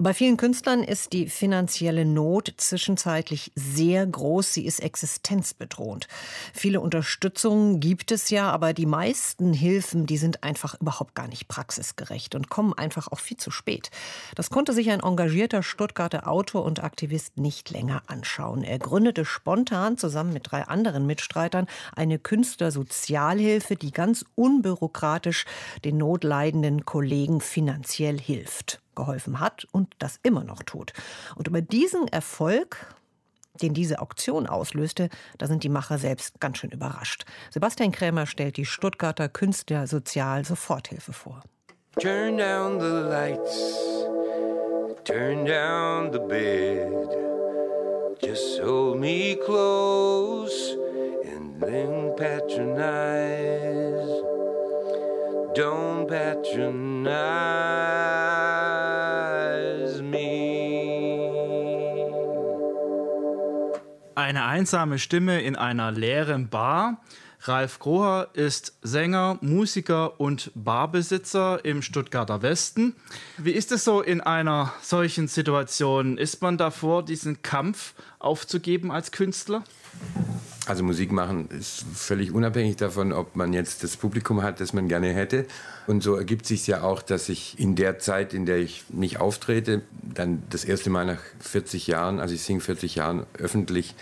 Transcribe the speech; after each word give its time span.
bei 0.00 0.14
vielen 0.14 0.36
Künstlern 0.36 0.84
ist 0.84 1.12
die 1.12 1.28
finanzielle 1.28 2.04
Not 2.04 2.54
zwischenzeitlich 2.56 3.50
sehr 3.56 4.06
groß. 4.06 4.52
Sie 4.52 4.64
ist 4.64 4.78
existenzbedrohend. 4.78 6.06
Viele 6.54 6.80
Unterstützungen 6.80 7.80
gibt 7.80 8.12
es 8.12 8.30
ja, 8.30 8.48
aber 8.48 8.72
die 8.74 8.86
meisten 8.86 9.52
Hilfen, 9.52 10.06
die 10.06 10.16
sind 10.16 10.44
einfach 10.44 10.80
überhaupt 10.80 11.16
gar 11.16 11.26
nicht 11.26 11.48
praxisgerecht 11.48 12.36
und 12.36 12.48
kommen 12.48 12.74
einfach 12.74 13.10
auch 13.10 13.18
viel 13.18 13.38
zu 13.38 13.50
spät. 13.50 13.90
Das 14.36 14.50
konnte 14.50 14.72
sich 14.72 14.88
ein 14.90 15.00
engagierter 15.00 15.64
Stuttgarter 15.64 16.28
Autor 16.28 16.64
und 16.64 16.84
Aktivist 16.84 17.36
nicht 17.36 17.70
länger 17.70 18.04
anschauen. 18.06 18.62
Er 18.62 18.78
gründete 18.78 19.24
spontan 19.24 19.98
zusammen 19.98 20.32
mit 20.32 20.52
drei 20.52 20.62
anderen 20.62 21.06
Mitstreitern 21.06 21.66
eine 21.96 22.20
Künstlersozialhilfe, 22.20 23.74
die 23.74 23.90
ganz 23.90 24.24
unbürokratisch 24.36 25.44
den 25.84 25.96
notleidenden 25.96 26.84
Kollegen 26.84 27.40
finanziell 27.40 28.20
hilft 28.20 28.80
geholfen 28.98 29.40
hat 29.40 29.66
und 29.72 29.94
das 29.98 30.20
immer 30.22 30.44
noch 30.44 30.62
tut. 30.62 30.92
Und 31.36 31.48
über 31.48 31.62
diesen 31.62 32.06
Erfolg 32.08 32.76
den 33.62 33.74
diese 33.74 34.00
Auktion 34.00 34.46
auslöste, 34.46 35.10
da 35.36 35.46
sind 35.46 35.64
die 35.64 35.68
Macher 35.68 35.98
selbst 35.98 36.40
ganz 36.40 36.56
schön 36.58 36.70
überrascht. 36.70 37.24
Sebastian 37.50 37.92
Krämer 37.92 38.26
stellt 38.26 38.56
die 38.56 38.64
Stuttgarter 38.64 39.28
Künstlersozial 39.28 40.44
Soforthilfe 40.44 41.12
vor. 41.12 41.42
Turn 42.00 42.36
down 42.36 42.78
the 42.78 42.86
lights, 42.86 44.06
turn 45.04 45.44
down 45.44 46.12
the 46.12 46.20
bed, 46.20 47.08
just 48.22 48.62
hold 48.62 49.00
me 49.00 49.36
close 49.44 50.76
and 51.24 51.60
then 51.60 52.14
patronize. 52.16 54.06
Don't 55.54 56.06
patronize. 56.06 58.17
Eine 64.18 64.46
einsame 64.46 64.98
Stimme 64.98 65.42
in 65.42 65.54
einer 65.54 65.92
leeren 65.92 66.48
Bar. 66.48 67.00
Ralf 67.42 67.78
Kroher 67.78 68.30
ist 68.32 68.76
Sänger, 68.82 69.38
Musiker 69.42 70.18
und 70.18 70.50
Barbesitzer 70.56 71.64
im 71.64 71.82
Stuttgarter 71.82 72.42
Westen. 72.42 72.96
Wie 73.36 73.52
ist 73.52 73.70
es 73.70 73.84
so 73.84 74.02
in 74.02 74.20
einer 74.20 74.72
solchen 74.82 75.28
Situation? 75.28 76.18
Ist 76.18 76.42
man 76.42 76.58
davor, 76.58 77.04
diesen 77.04 77.42
Kampf 77.42 77.94
aufzugeben 78.18 78.90
als 78.90 79.12
Künstler? 79.12 79.62
Also 80.68 80.84
Musik 80.84 81.12
machen 81.12 81.48
ist 81.48 81.86
völlig 81.94 82.30
unabhängig 82.30 82.76
davon, 82.76 83.14
ob 83.14 83.36
man 83.36 83.54
jetzt 83.54 83.82
das 83.82 83.96
Publikum 83.96 84.42
hat, 84.42 84.60
das 84.60 84.74
man 84.74 84.86
gerne 84.86 85.14
hätte. 85.14 85.46
Und 85.86 86.02
so 86.02 86.14
ergibt 86.14 86.44
sich 86.44 86.66
ja 86.66 86.82
auch, 86.82 87.00
dass 87.00 87.30
ich 87.30 87.58
in 87.58 87.74
der 87.74 87.98
Zeit, 88.00 88.34
in 88.34 88.44
der 88.44 88.58
ich 88.58 88.84
nicht 88.90 89.18
auftrete, 89.18 89.80
dann 90.02 90.42
das 90.50 90.66
erste 90.66 90.90
Mal 90.90 91.06
nach 91.06 91.20
40 91.40 91.86
Jahren, 91.86 92.20
also 92.20 92.34
ich 92.34 92.42
singe 92.42 92.60
40 92.60 92.96
Jahren 92.96 93.24
öffentlich, 93.38 93.94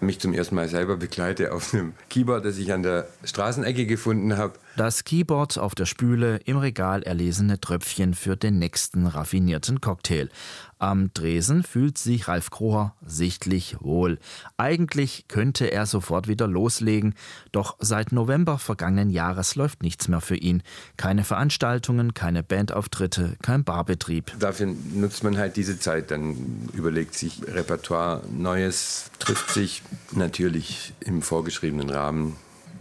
mich 0.00 0.20
zum 0.20 0.34
ersten 0.34 0.54
Mal 0.54 0.68
selber 0.68 0.98
begleite 0.98 1.50
auf 1.54 1.72
einem 1.72 1.94
Keyboard, 2.10 2.44
das 2.44 2.58
ich 2.58 2.74
an 2.74 2.82
der 2.82 3.08
Straßenecke 3.24 3.86
gefunden 3.86 4.36
habe. 4.36 4.58
Das 4.74 5.04
Keyboard 5.04 5.58
auf 5.58 5.74
der 5.74 5.84
Spüle, 5.84 6.38
im 6.46 6.56
Regal 6.56 7.02
erlesene 7.02 7.60
Tröpfchen 7.60 8.14
für 8.14 8.36
den 8.36 8.58
nächsten 8.58 9.06
raffinierten 9.06 9.82
Cocktail. 9.82 10.30
Am 10.78 11.12
Dresen 11.12 11.62
fühlt 11.62 11.98
sich 11.98 12.26
Ralf 12.26 12.50
Kroher 12.50 12.96
sichtlich 13.04 13.76
wohl. 13.80 14.18
Eigentlich 14.56 15.26
könnte 15.28 15.70
er 15.70 15.84
sofort 15.84 16.26
wieder 16.26 16.48
loslegen, 16.48 17.14
doch 17.52 17.76
seit 17.80 18.12
November 18.12 18.58
vergangenen 18.58 19.10
Jahres 19.10 19.56
läuft 19.56 19.82
nichts 19.82 20.08
mehr 20.08 20.22
für 20.22 20.36
ihn. 20.36 20.62
Keine 20.96 21.24
Veranstaltungen, 21.24 22.14
keine 22.14 22.42
Bandauftritte, 22.42 23.36
kein 23.42 23.64
Barbetrieb. 23.64 24.32
Dafür 24.38 24.74
nutzt 24.94 25.22
man 25.22 25.36
halt 25.36 25.56
diese 25.56 25.78
Zeit, 25.78 26.10
dann 26.10 26.68
überlegt 26.72 27.14
sich 27.14 27.42
Repertoire 27.46 28.22
Neues, 28.32 29.10
trifft 29.18 29.50
sich 29.50 29.82
natürlich 30.12 30.94
im 31.00 31.20
vorgeschriebenen 31.20 31.90
Rahmen 31.90 32.36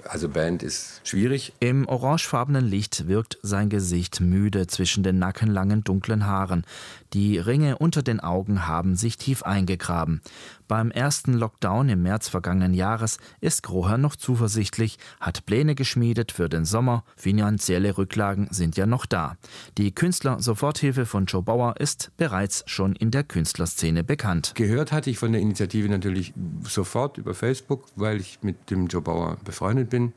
also 0.06 0.30
Band 0.30 0.64
ist 0.64 1.02
schwierig. 1.04 1.54
Im 1.60 1.88
orangefarbenen 1.88 2.66
Licht 2.66 3.08
wirkt 3.08 3.38
sein 3.42 3.70
Gesicht 3.70 4.20
müde 4.20 4.68
zwischen 4.68 5.04
den 5.04 5.20
nackenlangen 5.20 5.84
dunklen 5.84 6.26
Haaren. 6.26 6.66
Die 7.14 7.38
Ringe 7.38 7.78
unter 7.78 8.04
den 8.04 8.22
Augen 8.22 8.68
haben 8.68 8.96
sich 8.96 9.18
tief 9.18 9.44
eingegraben. 9.44 10.22
Beim 10.70 10.92
ersten 10.92 11.34
Lockdown 11.34 11.90
im 11.90 12.04
März 12.04 12.30
vergangenen 12.30 12.74
Jahres 12.74 13.18
ist 13.42 13.64
Groher 13.64 13.98
noch 13.98 14.16
zuversichtlich, 14.16 14.98
hat 15.20 15.46
Pläne 15.46 15.76
geschmiedet 15.76 16.32
für 16.32 16.48
den 16.48 16.64
Sommer. 16.64 17.04
Finanzielle 17.18 17.98
Rücklagen 17.98 18.48
sind 18.52 18.78
ja 18.78 18.86
noch 18.86 19.06
da. 19.06 19.36
Die 19.78 19.94
Künstler-Soforthilfe 19.94 21.06
von 21.06 21.26
Joe 21.26 21.44
Bauer 21.44 21.76
ist 21.78 22.12
bereits 22.16 22.64
schon 22.68 22.96
in 22.96 23.12
der 23.12 23.26
Künstlerszene 23.26 24.06
bekannt. 24.06 24.54
Gehört 24.56 24.94
hatte 24.94 25.10
ich 25.10 25.18
von 25.18 25.34
der 25.34 25.42
Initiative 25.42 25.90
natürlich 25.90 26.34
sofort 26.64 27.18
über 27.18 27.34
Facebook, 27.34 27.86
weil 27.98 28.22
ich 28.22 28.40
mit 28.42 28.70
dem 28.70 28.88
Joe 28.88 29.02
Bauer 29.02 29.38
befreundet 29.44 29.90
bin. 29.90 30.14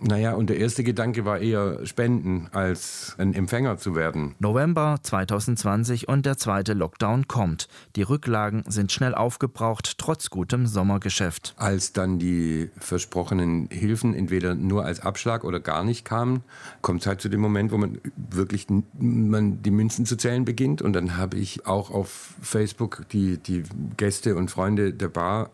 Naja, 0.00 0.34
und 0.34 0.48
der 0.48 0.58
erste 0.58 0.84
Gedanke 0.84 1.24
war 1.24 1.38
eher 1.38 1.84
Spenden, 1.84 2.48
als 2.52 3.14
ein 3.18 3.34
Empfänger 3.34 3.78
zu 3.78 3.94
werden. 3.94 4.34
November 4.38 4.98
2020 5.02 6.08
und 6.08 6.24
der 6.24 6.36
zweite 6.36 6.74
Lockdown 6.74 7.26
kommt. 7.26 7.68
Die 7.96 8.02
Rücklagen 8.02 8.64
sind 8.68 8.92
schnell 8.92 9.14
aufgebraucht, 9.14 9.98
trotz 9.98 10.30
gutem 10.30 10.66
Sommergeschäft. 10.66 11.54
Als 11.56 11.92
dann 11.92 12.18
die 12.18 12.70
versprochenen 12.78 13.68
Hilfen 13.70 14.14
entweder 14.14 14.54
nur 14.54 14.84
als 14.84 15.00
Abschlag 15.00 15.44
oder 15.44 15.60
gar 15.60 15.84
nicht 15.84 16.04
kamen, 16.04 16.44
kommt 16.80 17.00
es 17.00 17.06
halt 17.06 17.20
zu 17.20 17.28
dem 17.28 17.40
Moment, 17.40 17.72
wo 17.72 17.78
man 17.78 17.98
wirklich 18.16 18.66
man 18.98 19.62
die 19.62 19.70
Münzen 19.70 20.06
zu 20.06 20.16
zählen 20.16 20.44
beginnt. 20.44 20.80
Und 20.80 20.92
dann 20.92 21.16
habe 21.16 21.36
ich 21.36 21.66
auch 21.66 21.90
auf 21.90 22.34
Facebook 22.40 23.04
die, 23.10 23.38
die 23.38 23.64
Gäste 23.96 24.36
und 24.36 24.50
Freunde 24.50 24.92
der 24.92 25.08
Bar 25.08 25.50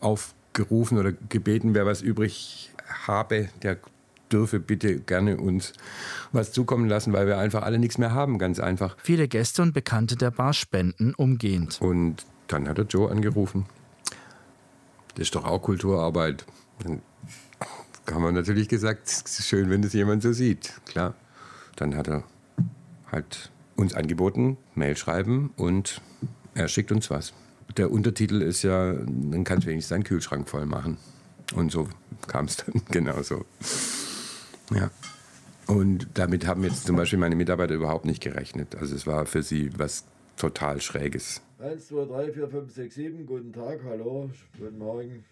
aufgerufen 0.00 0.98
oder 0.98 1.12
gebeten, 1.12 1.74
wer 1.74 1.84
was 1.84 2.00
übrig 2.00 2.70
habe, 3.06 3.48
der 3.62 3.78
dürfe 4.32 4.60
bitte 4.60 5.00
gerne 5.00 5.38
uns 5.38 5.72
was 6.32 6.52
zukommen 6.52 6.88
lassen, 6.88 7.12
weil 7.12 7.26
wir 7.26 7.38
einfach 7.38 7.62
alle 7.62 7.78
nichts 7.78 7.98
mehr 7.98 8.12
haben, 8.12 8.38
ganz 8.38 8.60
einfach. 8.60 8.96
Viele 9.02 9.28
Gäste 9.28 9.62
und 9.62 9.72
Bekannte 9.72 10.16
der 10.16 10.30
Bar 10.30 10.52
spenden 10.52 11.14
umgehend. 11.14 11.80
Und 11.80 12.26
dann 12.48 12.68
hat 12.68 12.78
der 12.78 12.86
Joe 12.86 13.10
angerufen. 13.10 13.66
Das 15.14 15.24
ist 15.24 15.34
doch 15.34 15.44
auch 15.44 15.62
Kulturarbeit. 15.62 16.44
Dann 16.80 17.02
haben 18.10 18.22
wir 18.22 18.32
natürlich 18.32 18.68
gesagt, 18.68 19.08
es 19.08 19.38
ist 19.38 19.48
schön, 19.48 19.70
wenn 19.70 19.82
das 19.82 19.92
jemand 19.92 20.22
so 20.22 20.32
sieht. 20.32 20.74
Klar. 20.86 21.14
Dann 21.76 21.96
hat 21.96 22.08
er 22.08 22.24
halt 23.10 23.50
uns 23.76 23.94
angeboten, 23.94 24.56
Mail 24.74 24.96
schreiben 24.96 25.50
und 25.56 26.00
er 26.54 26.68
schickt 26.68 26.90
uns 26.92 27.10
was. 27.10 27.32
Der 27.76 27.90
Untertitel 27.90 28.42
ist 28.42 28.62
ja, 28.62 28.92
dann 28.92 29.44
kannst 29.44 29.66
du 29.66 29.70
wenigstens 29.70 29.90
deinen 29.90 30.04
Kühlschrank 30.04 30.48
voll 30.48 30.66
machen. 30.66 30.98
Und 31.54 31.72
so 31.72 31.88
kam 32.26 32.46
es 32.46 32.56
dann 32.56 32.82
genauso. 32.90 33.44
Ja. 34.74 34.90
Und 35.66 36.08
damit 36.14 36.46
haben 36.46 36.64
jetzt 36.64 36.86
zum 36.86 36.96
Beispiel 36.96 37.18
meine 37.18 37.36
Mitarbeiter 37.36 37.74
überhaupt 37.74 38.06
nicht 38.06 38.22
gerechnet. 38.22 38.76
Also 38.76 38.94
es 38.94 39.06
war 39.06 39.26
für 39.26 39.42
sie 39.42 39.70
was 39.78 40.04
total 40.38 40.80
Schräges. 40.80 41.42
1, 41.60 41.88
2, 41.88 42.04
3, 42.04 42.32
4, 42.32 42.48
5, 42.48 42.72
6, 42.72 42.94
7. 42.94 43.26
Guten 43.26 43.52
Tag, 43.52 43.80
hallo, 43.84 44.30
guten 44.56 44.78
Morgen. 44.78 45.24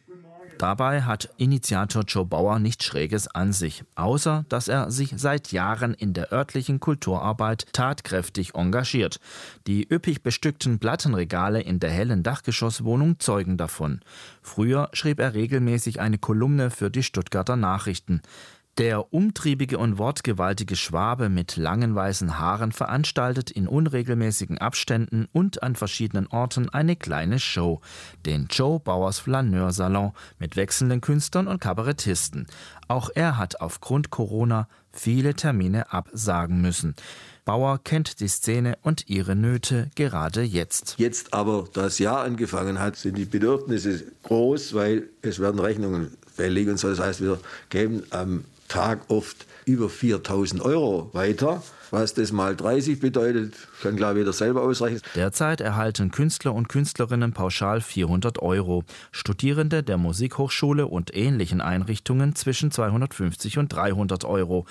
Dabei 0.59 1.03
hat 1.03 1.33
Initiator 1.37 2.03
Joe 2.03 2.25
Bauer 2.25 2.59
nichts 2.59 2.85
Schräges 2.85 3.29
an 3.29 3.53
sich, 3.53 3.85
außer 3.95 4.45
dass 4.49 4.67
er 4.67 4.91
sich 4.91 5.15
seit 5.17 5.53
Jahren 5.53 5.95
in 5.95 6.15
der 6.15 6.33
örtlichen 6.33 6.81
Kulturarbeit 6.81 7.73
tatkräftig 7.73 8.57
engagiert. 8.57 9.21
Die 9.69 9.87
üppig 9.89 10.25
bestückten 10.25 10.81
Plattenregale 10.81 11.61
in 11.61 11.79
der 11.79 11.91
hellen 11.91 12.25
Dachgeschosswohnung 12.25 13.21
zeugen 13.21 13.57
davon. 13.57 14.01
Früher 14.43 14.89
schrieb 14.95 15.21
er 15.21 15.35
regelmäßig 15.35 16.01
eine 16.01 16.19
Kolumne 16.19 16.71
für 16.71 16.91
die 16.91 17.05
Stuttgarter 17.05 17.55
Nachrichten. 17.55 18.21
Der 18.79 19.15
umtriebige 19.15 19.79
und 19.79 19.97
wortgewaltige 19.97 20.77
Schwabe 20.77 21.31
mit 21.31 21.57
langen 21.57 21.95
weißen 21.95 22.39
Haaren 22.39 22.73
veranstaltet 22.73 23.51
in 23.51 23.69
unregelmäßigen 23.69 24.59
Abständen 24.59 25.29
und 25.33 25.63
an 25.63 25.77
verschiedenen 25.77 26.27
Orten 26.27 26.69
eine 26.69 26.95
kleine 26.95 27.39
Show, 27.39 27.81
den 28.27 28.49
Joe 28.51 28.79
Bauers 28.79 29.19
Flaneursalon 29.19 30.13
mit 30.39 30.57
wechselnden 30.57 31.01
Künstlern 31.01 31.49
und 31.49 31.59
Kabarettisten. 31.59 32.49
Auch 32.87 33.09
er 33.15 33.39
hat 33.39 33.63
aufgrund 33.63 34.11
Corona 34.11 34.69
viele 34.93 35.33
Termine 35.33 35.91
absagen 35.95 36.61
müssen. 36.61 36.95
Bauer 37.47 37.81
kennt 37.83 38.21
die 38.21 38.29
Szene 38.29 38.77
und 38.83 39.09
ihre 39.09 39.37
Nöte 39.37 39.89
gerade 39.95 40.43
jetzt. 40.43 40.97
Jetzt 40.99 41.33
aber, 41.33 41.67
da 41.73 41.85
das 41.85 41.99
Jahr 41.99 42.25
angefangen 42.25 42.79
hat, 42.79 42.97
sind 42.97 43.17
die 43.17 43.25
Bedürfnisse 43.25 44.05
groß, 44.25 44.75
weil 44.75 45.05
es 45.23 45.39
werden 45.39 45.61
Rechnungen 45.61 46.11
fällig 46.35 46.69
und 46.69 46.79
so. 46.79 46.91
Das 46.91 47.01
heißt, 47.01 47.23
wir 47.23 47.41
geben 47.71 48.03
am 48.11 48.45
Tag 48.69 49.01
oft 49.09 49.47
über 49.65 49.89
4000 49.89 50.63
Euro 50.63 51.11
weiter. 51.13 51.63
Was 51.91 52.15
das 52.15 52.33
mal 52.33 52.57
30 52.57 52.99
bedeutet, 52.99 53.55
kann 53.81 53.97
glaube 53.97 54.15
ich 54.15 54.19
jeder 54.19 54.33
selber 54.33 54.63
ausrechnen. 54.63 55.01
Derzeit 55.15 55.61
erhalten 55.61 56.11
Künstler 56.11 56.53
und 56.53 56.69
Künstlerinnen 56.69 57.33
pauschal 57.33 57.81
400 57.81 58.41
Euro, 58.41 58.83
Studierende 59.13 59.83
der 59.83 59.97
Musikhochschule 59.97 60.87
und 60.87 61.17
ähnlichen 61.17 61.61
Einrichtungen 61.61 62.35
zwischen 62.35 62.71
250 62.71 63.59
und 63.59 63.69
300 63.69 64.25
Euro. 64.25 64.67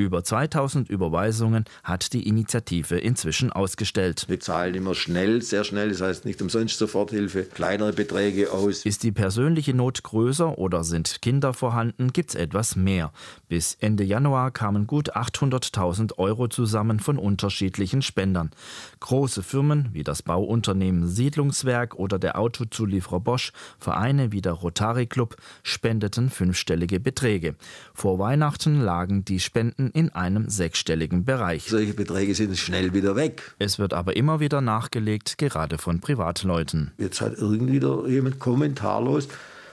Über 0.00 0.24
2000 0.24 0.88
Überweisungen 0.88 1.66
hat 1.84 2.14
die 2.14 2.26
Initiative 2.26 2.96
inzwischen 2.96 3.52
ausgestellt. 3.52 4.24
Wir 4.28 4.40
zahlen 4.40 4.74
immer 4.74 4.94
schnell, 4.94 5.42
sehr 5.42 5.62
schnell, 5.62 5.90
das 5.90 6.00
heißt 6.00 6.24
nicht 6.24 6.40
umsonst 6.40 6.78
Soforthilfe, 6.78 7.42
kleinere 7.42 7.92
Beträge 7.92 8.50
aus. 8.50 8.86
Ist 8.86 9.02
die 9.02 9.12
persönliche 9.12 9.74
Not 9.74 10.02
größer 10.02 10.56
oder 10.56 10.84
sind 10.84 11.20
Kinder 11.20 11.52
vorhanden, 11.52 12.14
gibt 12.14 12.30
es 12.30 12.34
etwas 12.34 12.76
mehr. 12.76 13.12
Bis 13.50 13.76
Ende 13.78 14.02
Januar 14.02 14.52
kamen 14.52 14.86
gut 14.86 15.14
800.000 15.14 16.16
Euro 16.16 16.48
zusammen 16.48 16.98
von 16.98 17.18
unterschiedlichen 17.18 18.00
Spendern. 18.00 18.52
Große 19.00 19.42
Firmen 19.42 19.90
wie 19.92 20.02
das 20.02 20.22
Bauunternehmen 20.22 21.08
Siedlungswerk 21.08 21.94
oder 21.94 22.18
der 22.18 22.38
Autozulieferer 22.38 23.20
Bosch, 23.20 23.52
Vereine 23.78 24.32
wie 24.32 24.40
der 24.40 24.52
Rotary 24.52 25.06
Club 25.06 25.36
spendeten 25.62 26.30
fünfstellige 26.30 27.00
Beträge. 27.00 27.54
Vor 27.92 28.18
Weihnachten 28.18 28.80
lagen 28.80 29.26
die 29.26 29.40
Spenden 29.40 29.89
in 29.90 30.10
einem 30.10 30.48
sechsstelligen 30.48 31.24
Bereich. 31.24 31.66
Solche 31.68 31.94
Beträge 31.94 32.34
sind 32.34 32.56
schnell 32.56 32.94
wieder 32.94 33.16
weg. 33.16 33.54
Es 33.58 33.78
wird 33.78 33.92
aber 33.94 34.16
immer 34.16 34.40
wieder 34.40 34.60
nachgelegt, 34.60 35.38
gerade 35.38 35.78
von 35.78 36.00
Privatleuten. 36.00 36.92
Jetzt 36.98 37.20
hat 37.20 37.34
irgendwie 37.38 37.80
jemand 38.10 38.38
kommentarlos 38.38 39.28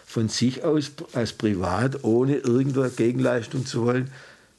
von 0.05 0.29
sich 0.29 0.63
aus 0.63 0.91
als 1.13 1.33
privat, 1.33 2.03
ohne 2.03 2.37
irgendeine 2.37 2.89
Gegenleistung 2.89 3.65
zu 3.65 3.85
wollen, 3.85 4.09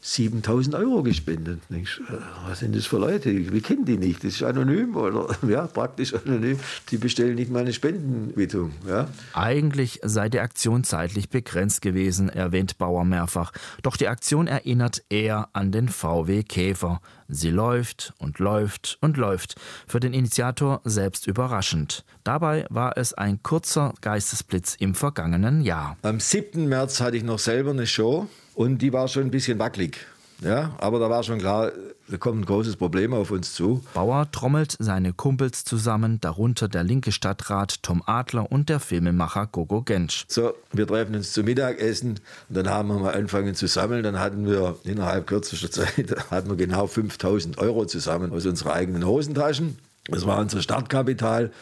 7000 0.00 0.76
Euro 0.76 1.02
gespendet. 1.02 1.60
Denkst, 1.70 2.00
äh, 2.08 2.12
was 2.46 2.60
sind 2.60 2.76
das 2.76 2.86
für 2.86 2.98
Leute? 2.98 3.52
Wir 3.52 3.60
kennen 3.60 3.84
die 3.84 3.96
nicht. 3.96 4.22
Das 4.22 4.34
ist 4.34 4.42
anonym 4.42 4.96
oder 4.96 5.28
ja, 5.48 5.66
praktisch 5.66 6.14
anonym. 6.14 6.58
Die 6.90 6.98
bestellen 6.98 7.34
nicht 7.34 7.50
mal 7.50 7.60
eine 7.60 7.72
Spendenquittung. 7.72 8.72
Ja. 8.86 9.08
Eigentlich 9.34 10.00
sei 10.04 10.28
die 10.28 10.40
Aktion 10.40 10.84
zeitlich 10.84 11.30
begrenzt 11.30 11.82
gewesen, 11.82 12.28
erwähnt 12.28 12.78
Bauer 12.78 13.04
mehrfach. 13.04 13.52
Doch 13.82 13.96
die 13.96 14.08
Aktion 14.08 14.46
erinnert 14.46 15.02
eher 15.08 15.48
an 15.52 15.72
den 15.72 15.88
VW 15.88 16.44
Käfer. 16.44 17.00
Sie 17.26 17.50
läuft 17.50 18.14
und 18.18 18.38
läuft 18.38 18.98
und 19.00 19.16
läuft. 19.16 19.56
Für 19.86 20.00
den 20.00 20.14
Initiator 20.14 20.80
selbst 20.84 21.26
überraschend. 21.26 22.04
Dabei 22.24 22.66
war 22.70 22.96
es 22.96 23.14
ein 23.14 23.42
kurzer 23.42 23.92
Geistesblitz 24.00 24.76
im 24.76 24.94
vergangenen 24.94 25.60
Jahr. 25.60 25.98
Am 26.02 26.20
7. 26.20 26.66
März 26.68 27.00
hatte 27.00 27.16
ich 27.16 27.24
noch 27.24 27.38
selber 27.38 27.72
eine 27.72 27.86
Show 27.86 28.28
und 28.58 28.78
die 28.78 28.92
war 28.92 29.06
schon 29.06 29.22
ein 29.22 29.30
bisschen 29.30 29.60
wackelig. 29.60 29.98
Ja, 30.40 30.72
aber 30.78 30.98
da 30.98 31.08
war 31.08 31.22
schon 31.22 31.38
klar, 31.38 31.70
da 32.08 32.16
kommt 32.16 32.40
ein 32.40 32.44
großes 32.44 32.74
Problem 32.76 33.12
auf 33.12 33.30
uns 33.30 33.54
zu. 33.54 33.84
Bauer 33.94 34.28
trommelt 34.32 34.76
seine 34.80 35.12
Kumpels 35.12 35.64
zusammen, 35.64 36.20
darunter 36.20 36.66
der 36.66 36.82
linke 36.82 37.12
Stadtrat 37.12 37.82
Tom 37.84 38.02
Adler 38.04 38.50
und 38.50 38.68
der 38.68 38.80
Filmemacher 38.80 39.46
Gogo 39.46 39.82
Gensch. 39.82 40.24
So, 40.28 40.54
wir 40.72 40.88
treffen 40.88 41.14
uns 41.14 41.32
zum 41.32 41.44
Mittagessen 41.44 42.20
und 42.48 42.56
dann 42.56 42.68
haben 42.68 42.88
wir 42.88 42.98
mal 42.98 43.14
angefangen 43.14 43.54
zu 43.54 43.68
sammeln. 43.68 44.02
Dann 44.02 44.18
hatten 44.18 44.44
wir 44.44 44.76
innerhalb 44.82 45.28
kürzester 45.28 45.70
Zeit 45.70 46.16
hatten 46.30 46.48
wir 46.50 46.56
genau 46.56 46.88
5000 46.88 47.58
Euro 47.58 47.86
zusammen 47.86 48.32
aus 48.32 48.44
unseren 48.44 48.72
eigenen 48.72 49.06
Hosentaschen. 49.06 49.78
Das 50.06 50.26
war 50.26 50.38
unser 50.38 50.62
Startkapital. 50.62 51.52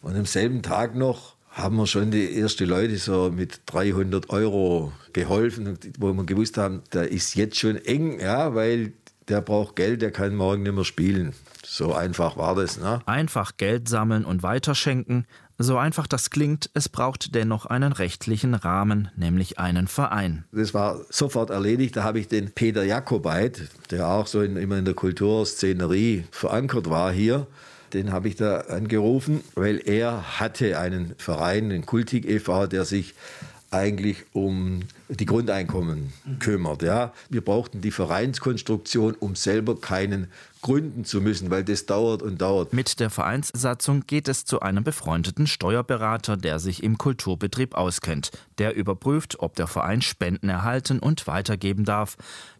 Und 0.00 0.16
am 0.16 0.26
selben 0.26 0.62
Tag 0.62 0.94
noch 0.94 1.35
haben 1.56 1.76
wir 1.76 1.86
schon 1.86 2.10
die 2.10 2.38
ersten 2.38 2.68
Leute 2.68 2.98
so 2.98 3.32
mit 3.34 3.60
300 3.66 4.28
Euro 4.28 4.92
geholfen, 5.14 5.78
wo 5.98 6.12
wir 6.12 6.24
gewusst 6.24 6.58
haben, 6.58 6.82
da 6.90 7.02
ist 7.02 7.34
jetzt 7.34 7.58
schon 7.58 7.76
eng, 7.76 8.20
ja, 8.20 8.54
weil 8.54 8.92
der 9.28 9.40
braucht 9.40 9.74
Geld, 9.74 10.02
der 10.02 10.10
kann 10.10 10.36
morgen 10.36 10.62
nicht 10.62 10.74
mehr 10.74 10.84
spielen. 10.84 11.32
So 11.64 11.94
einfach 11.94 12.36
war 12.36 12.54
das. 12.54 12.78
Ne? 12.78 13.00
Einfach 13.06 13.56
Geld 13.56 13.88
sammeln 13.88 14.24
und 14.26 14.42
weiterschenken. 14.42 15.26
So 15.58 15.78
einfach 15.78 16.06
das 16.06 16.28
klingt, 16.28 16.68
es 16.74 16.90
braucht 16.90 17.34
dennoch 17.34 17.64
einen 17.64 17.92
rechtlichen 17.92 18.54
Rahmen, 18.54 19.10
nämlich 19.16 19.58
einen 19.58 19.88
Verein. 19.88 20.44
Das 20.52 20.74
war 20.74 21.00
sofort 21.08 21.48
erledigt. 21.48 21.96
Da 21.96 22.04
habe 22.04 22.20
ich 22.20 22.28
den 22.28 22.50
Peter 22.50 22.84
Jakobait, 22.84 23.70
der 23.90 24.08
auch 24.08 24.26
so 24.26 24.42
in, 24.42 24.58
immer 24.58 24.76
in 24.76 24.84
der 24.84 24.92
Kulturszenerie 24.92 26.24
verankert 26.30 26.90
war 26.90 27.10
hier, 27.10 27.46
den 27.96 28.12
habe 28.12 28.28
ich 28.28 28.36
da 28.36 28.58
angerufen, 28.60 29.42
weil 29.54 29.80
er 29.84 30.38
hatte 30.38 30.78
einen 30.78 31.14
Verein, 31.18 31.70
den 31.70 31.86
Kultik 31.86 32.28
e.V., 32.28 32.66
der 32.66 32.84
sich 32.84 33.14
eigentlich 33.70 34.24
um 34.32 34.82
die 35.08 35.26
Grundeinkommen 35.26 36.12
kümmert. 36.38 36.82
Ja. 36.82 37.12
Wir 37.28 37.40
brauchten 37.40 37.80
die 37.80 37.90
Vereinskonstruktion, 37.90 39.14
um 39.18 39.34
selber 39.34 39.80
keinen 39.80 40.28
gründen 40.62 41.04
zu 41.04 41.20
müssen, 41.20 41.50
weil 41.50 41.64
das 41.64 41.86
dauert 41.86 42.22
und 42.22 42.40
dauert. 42.40 42.72
Mit 42.72 43.00
der 43.00 43.10
Vereinssatzung 43.10 44.04
geht 44.06 44.28
es 44.28 44.44
zu 44.44 44.60
einem 44.60 44.84
befreundeten 44.84 45.46
Steuerberater, 45.46 46.36
der 46.36 46.58
sich 46.58 46.82
im 46.82 46.96
Kulturbetrieb 46.96 47.74
auskennt. 47.74 48.30
Der 48.58 48.74
überprüft, 48.74 49.40
ob 49.40 49.56
der 49.56 49.66
Verein 49.66 50.02
Spenden 50.02 50.48
erhalten 50.48 50.98
und 50.98 51.26
weitergeben 51.26 51.84
darf. 51.84 52.16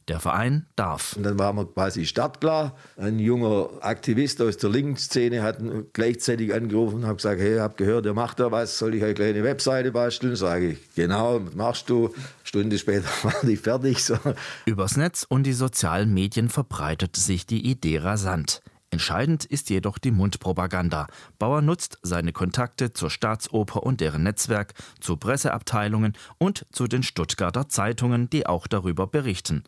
Der 0.09 0.21
Verein 0.21 0.67
darf. 0.77 1.15
Und 1.17 1.25
dann 1.25 1.37
waren 1.37 1.57
wir 1.57 1.67
quasi 1.67 2.07
startklar. 2.07 2.77
Ein 2.97 3.19
junger 3.19 3.71
Aktivist 3.81 4.41
aus 4.41 4.57
der 4.57 4.71
linken 4.71 4.97
Szene 4.97 5.43
hat 5.43 5.59
gleichzeitig 5.95 6.55
angerufen 6.55 6.97
und 6.97 7.07
hat 7.07 7.17
gesagt, 7.17 7.41
hey, 7.41 7.57
ich 7.57 7.61
habe 7.61 7.75
gehört, 7.75 8.07
ihr 8.07 8.15
macht 8.15 8.39
da 8.39 8.53
was, 8.53 8.79
soll 8.79 8.95
ich 8.95 9.03
eine 9.03 9.15
kleine 9.15 9.43
Webseite 9.43 9.91
basteln? 9.91 10.37
Sage 10.37 10.71
ich, 10.71 10.95
genau, 10.95 11.41
machst 11.55 11.91
du. 11.91 12.15
Stunde 12.45 12.79
später 12.79 13.09
war 13.25 13.35
die 13.43 13.57
fertig. 13.57 14.05
So. 14.05 14.17
Übers 14.65 14.97
Netz 14.97 15.27
und 15.29 15.43
die 15.43 15.53
sozialen 15.53 16.15
Medien 16.15 16.51
verbreitet 16.51 17.17
sich 17.17 17.45
die 17.45 17.69
Idee 17.69 17.99
rasant. 17.99 18.61
Entscheidend 18.97 19.45
ist 19.45 19.69
jedoch 19.69 19.99
die 19.99 20.11
Mundpropaganda. 20.11 21.07
Bauer 21.39 21.61
nutzt 21.61 21.99
seine 22.01 22.33
Kontakte 22.33 22.95
zur 22.95 23.11
Staatsoper 23.11 23.83
und 23.83 24.01
deren 24.01 24.23
Netzwerk, 24.23 24.73
zu 25.01 25.19
Presseabteilungen 25.19 26.15
und 26.39 26.65
zu 26.73 26.87
den 26.87 27.03
Stuttgarter 27.03 27.69
Zeitungen, 27.69 28.31
die 28.31 28.47
auch 28.47 28.67
darüber 28.67 29.07
berichten. 29.07 29.65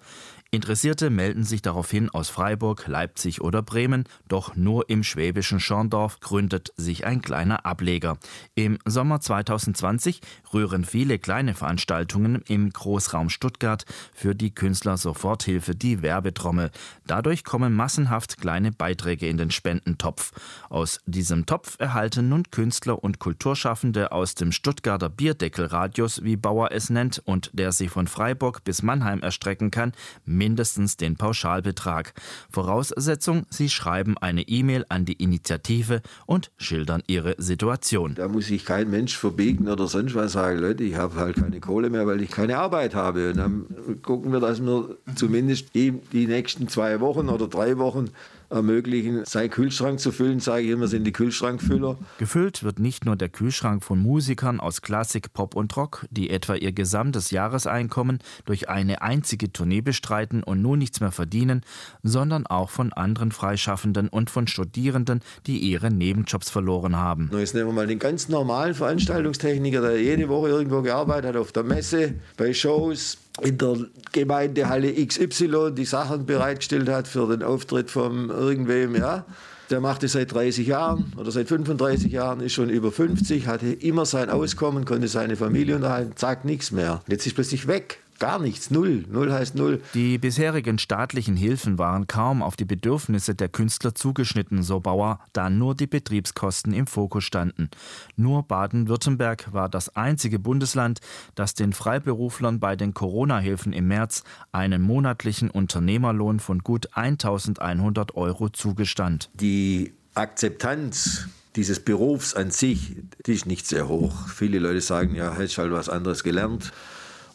Interessierte 0.51 1.11
melden 1.11 1.45
sich 1.45 1.61
daraufhin 1.61 2.09
aus 2.09 2.31
Freiburg, 2.31 2.87
Leipzig 2.87 3.43
oder 3.43 3.61
Bremen, 3.61 4.05
doch 4.29 4.57
nur 4.57 4.89
im 4.89 5.05
schwäbischen 5.05 5.61
Schorndorf 5.61 6.21
gründet 6.21 6.73
sich 6.75 7.05
ein 7.05 7.21
kleiner 7.21 7.67
Ableger. 7.67 8.17
Im 8.55 8.79
Sommer 8.87 9.21
2020 9.21 10.23
rühren 10.55 10.87
viele 10.87 11.19
kleine 11.19 11.53
Veranstaltungen 11.53 12.43
im 12.49 12.71
Großraum 12.71 13.29
Stuttgart 13.29 13.85
für 14.15 14.35
die 14.35 14.55
Künstler 14.55 14.97
Soforthilfe 14.97 15.75
die 15.75 16.01
Werbetrommel. 16.01 16.71
Dadurch 17.07 17.45
kommen 17.45 17.75
massenhaft 17.75 18.41
kleine 18.41 18.73
Beiträge 18.73 19.29
in 19.29 19.37
den 19.37 19.51
Spendentopf. 19.51 20.33
Aus 20.71 21.01
diesem 21.05 21.45
Topf 21.45 21.77
erhalten 21.79 22.31
nun 22.31 22.45
Künstler 22.51 23.05
und 23.05 23.19
Kulturschaffende 23.19 24.13
aus 24.13 24.35
dem 24.35 24.53
Stuttgarter 24.53 25.11
Bierdeckelradius, 25.11 26.25
wie 26.25 26.37
Bauer 26.37 26.73
es 26.73 26.89
nennt, 26.89 27.21
und 27.27 27.51
der 27.53 27.73
sich 27.73 27.91
von 27.91 28.07
Freiburg 28.07 28.65
bis 28.65 28.83
Mannheim 28.83 29.21
erstrecken 29.21 29.71
kann, 29.71 29.93
mindestens 30.39 30.97
den 30.97 31.17
Pauschalbetrag. 31.17 32.15
Voraussetzung, 32.51 33.45
Sie 33.51 33.69
schreiben 33.69 34.17
eine 34.17 34.43
E-Mail 34.43 34.87
an 34.89 35.05
die 35.05 35.15
Initiative 35.15 36.01
und 36.25 36.51
schildern 36.57 37.03
Ihre 37.07 37.35
Situation. 37.37 38.15
Da 38.15 38.29
muss 38.29 38.47
sich 38.47 38.65
kein 38.65 38.89
Mensch 38.89 39.17
verbiegen 39.17 39.69
oder 39.69 39.87
sonst 39.89 40.15
was 40.15 40.33
sagen, 40.33 40.61
Leute, 40.61 40.85
ich 40.85 40.95
habe 40.95 41.17
halt 41.17 41.37
keine 41.37 41.61
Kohle 41.61 41.91
mehr, 41.91 42.07
weil 42.07 42.23
ich 42.23 42.31
keine 42.31 42.59
Arbeit 42.59 42.95
habe. 42.95 43.31
Und 43.31 43.37
dann 43.37 43.67
gucken 44.03 44.33
wir, 44.33 44.41
dass 44.41 44.63
wir 44.63 44.97
zumindest 45.17 45.75
die, 45.75 45.93
die 46.13 46.27
nächsten 46.27 46.69
zwei 46.69 47.01
Wochen 47.01 47.29
oder 47.29 47.49
drei 47.49 47.77
Wochen 47.79 48.11
ermöglichen, 48.51 49.25
seinen 49.25 49.51
Kühlschrank 49.51 50.01
zu 50.01 50.13
füllen, 50.13 50.41
sage 50.41 50.63
ich 50.65 50.71
immer, 50.71 50.89
sind 50.89 51.05
die 51.05 51.13
Kühlschrankfüller. 51.13 51.99
Gefüllt 52.19 52.63
wird 52.63 52.79
nicht 52.79 53.05
nur 53.05 53.17
der 53.17 53.29
Kühlschrank 53.29 53.85
von 53.85 53.99
Musikern 53.99 54.61
aus 54.61 54.83
Klassik, 54.83 55.33
Pop 55.33 55.55
und 55.55 55.77
Rock, 55.77 56.07
die 56.11 56.31
etwa 56.31 56.55
ihr 56.55 56.73
gesamtes 56.73 57.31
Jahreseinkommen 57.31 58.19
durch 58.47 58.69
eine 58.69 59.03
einzige 59.03 59.53
Tournee 59.53 59.81
bestreiten 59.81 60.43
und 60.43 60.63
nun 60.63 60.79
nichts 60.79 61.01
mehr 61.01 61.13
verdienen, 61.13 61.63
sondern 62.03 62.47
auch 62.47 62.71
von 62.71 62.93
anderen 62.93 63.33
Freischaffenden 63.33 64.09
und 64.09 64.31
von 64.31 64.47
Studierenden, 64.47 65.21
die 65.47 65.59
ihre 65.59 65.91
Nebenjobs 65.91 66.51
verloren 66.51 66.97
haben. 66.97 67.31
Jetzt 67.33 67.55
nehmen 67.55 67.69
wir 67.69 67.75
mal 67.75 67.87
den 67.87 67.99
ganz 67.99 68.29
normalen 68.29 68.75
Veranstaltungstechniker, 68.75 69.81
der 69.81 70.03
jede 70.03 70.29
Woche 70.29 70.49
irgendwo 70.49 70.83
gearbeitet 70.83 71.31
hat, 71.31 71.37
auf 71.37 71.53
der 71.53 71.65
Messe, 71.65 72.15
bei 72.37 72.53
Shows, 72.55 73.19
in 73.41 73.59
der 73.59 73.77
Gemeindehalle 74.13 74.93
XY 75.07 75.73
die 75.77 75.85
Sachen 75.85 76.27
bereitgestellt 76.27 76.89
hat 76.89 77.09
für 77.09 77.29
den 77.29 77.43
Auftritt 77.43 77.91
von 77.91 78.31
irgendwem, 78.31 78.95
ja. 78.95 79.25
Der 79.71 79.81
macht 79.81 80.03
es 80.03 80.13
seit 80.13 80.33
30 80.33 80.67
Jahren 80.67 81.13
oder 81.19 81.31
seit 81.31 81.49
35 81.49 82.11
Jahren, 82.11 82.41
ist 82.41 82.55
schon 82.55 82.71
über 82.71 82.91
50, 82.91 83.47
hatte 83.47 83.67
immer 83.67 84.07
sein 84.07 84.31
Auskommen, 84.31 84.87
konnte 84.87 85.09
seine 85.09 85.37
Familie 85.37 85.77
unterhalten, 85.77 86.13
zack, 86.17 86.47
nichts 86.47 86.73
mehr. 86.73 87.03
Jetzt 87.07 87.27
ist 87.27 87.35
plötzlich 87.35 87.67
weg. 87.67 88.01
Gar 88.19 88.39
nichts, 88.39 88.71
null. 88.71 89.05
Null 89.09 89.33
heißt 89.33 89.55
null. 89.55 89.81
Die 89.95 90.19
bisherigen 90.19 90.79
staatlichen 90.79 91.37
Hilfen 91.37 91.79
waren 91.79 92.07
kaum 92.07 92.43
auf 92.43 92.57
die 92.57 92.65
Bedürfnisse 92.65 93.35
der 93.35 93.49
Künstler 93.49 93.95
zugeschnitten, 93.95 94.63
so 94.63 94.81
Bauer, 94.81 95.21
da 95.33 95.51
nur 95.51 95.75
die 95.75 95.87
Betriebskosten 95.87 96.73
im 96.73 96.87
Fokus 96.87 97.25
standen. 97.25 97.71
Nur 98.17 98.43
Baden-Württemberg 98.43 99.53
war 99.53 99.69
das 99.69 99.95
einzige 99.97 100.39
Bundesland, 100.39 101.01
das 101.35 101.55
den 101.55 101.73
Freiberuflern 101.73 102.61
bei 102.61 102.77
den 102.77 102.95
Corona-Hilfen 102.95 103.73
im 103.73 103.89
März 103.89 104.25
einen 104.53 104.83
monatlichen 104.83 105.51
Unternehmerlohn 105.51 106.41
von 106.41 106.61
gut 106.61 106.89
1100 106.97 108.15
Euro 108.17 108.49
zugestand. 108.49 109.31
Die 109.35 109.93
Akzeptanz 110.15 111.29
dieses 111.57 111.81
Berufs 111.81 112.35
an 112.35 112.51
sich, 112.51 112.97
die 113.27 113.33
ist 113.33 113.47
nicht 113.47 113.67
sehr 113.67 113.89
hoch. 113.89 114.29
Viele 114.29 114.59
Leute 114.59 114.81
sagen, 114.81 115.15
ja, 115.15 115.35
hättest 115.35 115.59
halt 115.59 115.73
was 115.73 115.89
anderes 115.89 116.23
gelernt 116.23 116.73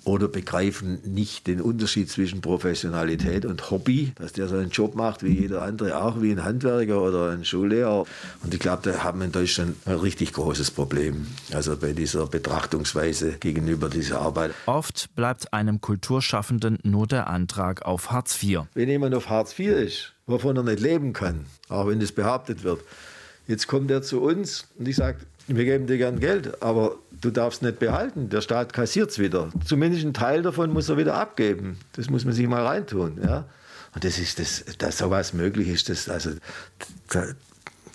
oder 0.06 0.28
begreifen 0.28 1.00
nicht 1.06 1.48
den 1.48 1.62
Unterschied 1.62 2.10
zwischen 2.10 2.42
Professionalität 2.42 3.46
und 3.46 3.72
Hobby, 3.72 4.12
dass 4.16 4.34
der 4.34 4.48
seinen 4.48 4.70
Job 4.70 4.96
macht 4.96 5.24
wie 5.24 5.40
jeder 5.40 5.62
andere, 5.62 6.02
auch 6.02 6.22
wie 6.22 6.32
ein 6.32 6.44
Handwerker 6.44 7.02
oder 7.02 7.30
ein 7.30 7.46
Schullehrer. 7.46 8.06
Und 8.44 8.54
ich 8.54 8.60
glaube, 8.60 8.92
da 8.92 9.04
haben 9.04 9.20
wir 9.20 9.26
in 9.26 9.32
Deutschland 9.32 9.76
ein 9.86 9.96
richtig 9.96 10.34
großes 10.34 10.72
Problem, 10.72 11.28
also 11.54 11.78
bei 11.78 11.94
dieser 11.94 12.28
Betrachtungsweise 12.28 13.34
gegenüber 13.34 13.90
dieser 13.90 14.22
Arbeit. 14.22 14.54
Oft 14.66 15.14
bleibt 15.16 15.54
einem 15.54 15.82
Kulturschaffenden 15.82 16.80
nur 16.84 17.08
der 17.08 17.28
Antrag 17.28 17.84
auf 17.84 18.12
Hartz 18.12 18.42
IV. 18.42 18.62
Wenn 18.74 18.90
jemand 18.90 19.16
auf 19.16 19.30
Hartz 19.30 19.58
IV 19.58 19.70
ist, 19.70 20.14
wovon 20.26 20.58
er 20.58 20.64
nicht 20.64 20.80
leben 20.80 21.14
kann, 21.14 21.46
auch 21.70 21.88
wenn 21.88 22.00
das 22.00 22.12
behauptet 22.12 22.64
wird, 22.64 22.82
jetzt 23.48 23.68
kommt 23.68 23.92
er 23.92 24.02
zu 24.02 24.22
uns 24.22 24.68
und 24.78 24.88
ich 24.88 24.96
sage, 24.96 25.18
wir 25.48 25.66
geben 25.66 25.88
dir 25.88 25.98
gern 25.98 26.20
Geld, 26.20 26.62
aber 26.62 26.96
du 27.20 27.30
darfst 27.30 27.62
nicht 27.62 27.80
behalten. 27.80 28.30
Der 28.30 28.42
Staat 28.42 28.72
kassiert 28.72 29.10
es 29.10 29.20
wieder. 29.20 29.52
Zumindest 29.66 30.04
einen 30.04 30.14
Teil 30.14 30.42
davon 30.42 30.72
muss 30.72 30.90
er 30.90 30.98
wieder 30.98 31.16
abgeben. 31.16 31.78
Das 31.94 32.10
muss 32.10 32.24
man 32.24 32.34
sich 32.34 32.48
mal 32.48 32.66
reintun. 32.66 33.20
Ja? 33.22 33.46
Und 33.94 34.04
das 34.04 34.20
ist, 34.20 34.40
das, 34.40 34.64
dass 34.78 34.98
sowas 34.98 35.34
möglich 35.34 35.68
ist, 35.68 35.90
das, 35.90 36.10
also, 36.10 36.32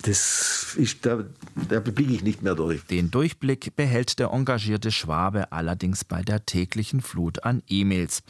das 0.02 0.76
ist, 0.76 1.06
da, 1.06 1.24
da 1.68 1.80
blicke 1.80 2.12
ich 2.12 2.22
nicht 2.22 2.42
mehr 2.42 2.54
durch. 2.54 2.84
Den 2.84 3.10
Durchblick 3.10 3.74
behält 3.74 4.18
der 4.18 4.28
engagierte 4.28 4.92
Schwabe 4.92 5.50
allerdings 5.50 6.04
bei 6.04 6.22
der 6.22 6.44
täglichen 6.44 7.00
Flut 7.00 7.44
an 7.44 7.62
E-Mails. 7.66 8.22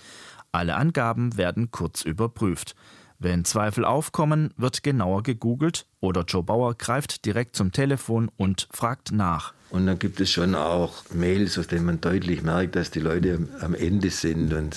Alle 0.52 0.76
Angaben 0.76 1.36
werden 1.36 1.70
kurz 1.70 2.02
überprüft. 2.02 2.74
Wenn 3.20 3.44
Zweifel 3.44 3.84
aufkommen, 3.84 4.54
wird 4.56 4.84
genauer 4.84 5.24
gegoogelt 5.24 5.86
oder 5.98 6.22
Joe 6.22 6.44
Bauer 6.44 6.74
greift 6.76 7.24
direkt 7.24 7.56
zum 7.56 7.72
Telefon 7.72 8.30
und 8.36 8.68
fragt 8.70 9.10
nach. 9.10 9.54
Und 9.70 9.86
dann 9.86 9.98
gibt 9.98 10.20
es 10.20 10.30
schon 10.30 10.54
auch 10.54 11.02
Mails, 11.12 11.58
aus 11.58 11.66
denen 11.66 11.84
man 11.84 12.00
deutlich 12.00 12.42
merkt, 12.42 12.76
dass 12.76 12.92
die 12.92 13.00
Leute 13.00 13.48
am 13.60 13.74
Ende 13.74 14.10
sind 14.10 14.52
und 14.54 14.76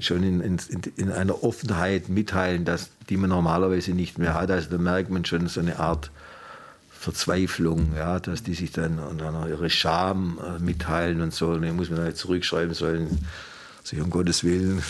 schon 0.00 0.22
in, 0.22 0.40
in, 0.40 0.58
in, 0.96 1.12
einer 1.12 1.44
Offenheit 1.44 2.08
mitteilen, 2.08 2.64
dass, 2.64 2.90
die 3.10 3.18
man 3.18 3.28
normalerweise 3.28 3.92
nicht 3.92 4.18
mehr 4.18 4.32
hat. 4.34 4.50
Also 4.50 4.70
da 4.70 4.78
merkt 4.78 5.10
man 5.10 5.26
schon 5.26 5.46
so 5.46 5.60
eine 5.60 5.78
Art 5.78 6.10
Verzweiflung, 6.90 7.94
ja, 7.94 8.20
dass 8.20 8.42
die 8.42 8.54
sich 8.54 8.72
dann 8.72 8.98
und 8.98 9.20
dann 9.20 9.48
ihre 9.48 9.70
Scham 9.70 10.38
äh, 10.44 10.58
mitteilen 10.58 11.20
und 11.20 11.32
so. 11.32 11.50
Und 11.50 11.62
dann 11.62 11.76
muss 11.76 11.90
man 11.90 12.00
halt 12.00 12.16
zurückschreiben 12.16 12.74
sollen, 12.74 13.26
sich 13.84 14.00
um 14.00 14.10
Gottes 14.10 14.44
Willen 14.44 14.82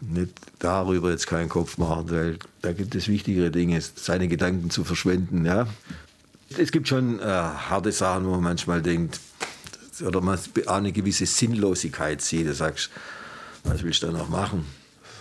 nicht 0.00 0.34
darüber 0.58 1.10
jetzt 1.10 1.26
keinen 1.26 1.48
Kopf 1.48 1.78
machen, 1.78 2.10
weil 2.10 2.38
da 2.62 2.72
gibt 2.72 2.94
es 2.94 3.08
wichtigere 3.08 3.50
Dinge, 3.50 3.80
seine 3.80 4.28
Gedanken 4.28 4.70
zu 4.70 4.84
verschwenden. 4.84 5.44
Ja. 5.44 5.66
Es 6.58 6.72
gibt 6.72 6.88
schon 6.88 7.20
äh, 7.20 7.22
harte 7.22 7.92
Sachen, 7.92 8.26
wo 8.26 8.30
man 8.32 8.42
manchmal 8.42 8.82
denkt, 8.82 9.20
oder 10.04 10.20
man 10.20 10.38
eine 10.66 10.92
gewisse 10.92 11.26
Sinnlosigkeit 11.26 12.22
sieht. 12.22 12.46
Du 12.46 12.54
sagst, 12.54 12.90
was 13.64 13.82
willst 13.82 14.02
du 14.02 14.06
da 14.06 14.12
noch 14.12 14.28
machen? 14.28 14.64